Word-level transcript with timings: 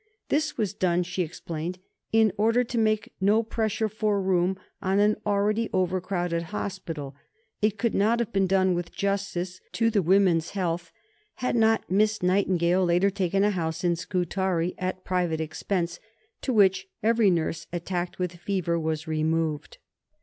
"This 0.29 0.57
was 0.57 0.73
done," 0.73 1.03
she 1.03 1.21
explained, 1.21 1.77
"in 2.11 2.33
order 2.35 2.63
to 2.63 2.77
make 2.79 3.13
no 3.21 3.43
pressure 3.43 3.87
for 3.87 4.19
room 4.19 4.57
on 4.81 4.97
an 4.97 5.15
already 5.27 5.69
overcrowded 5.73 6.41
hospital. 6.41 7.15
It 7.61 7.77
could 7.77 7.93
not 7.93 8.17
have 8.17 8.33
been 8.33 8.47
done 8.47 8.73
with 8.73 8.91
justice 8.91 9.61
to 9.73 9.91
the 9.91 10.01
women's 10.01 10.49
health, 10.57 10.91
had 11.35 11.55
not 11.55 11.87
Miss 11.91 12.23
Nightingale 12.23 12.83
later 12.83 13.11
taken 13.11 13.43
a 13.43 13.51
house 13.51 13.83
in 13.83 13.95
Scutari 13.95 14.73
at 14.79 15.05
private 15.05 15.39
expense, 15.39 15.99
to 16.41 16.51
which 16.51 16.87
every 17.03 17.29
nurse 17.29 17.67
attacked 17.71 18.17
with 18.17 18.37
fever 18.37 18.79
was 18.79 19.05
removed." 19.07 19.77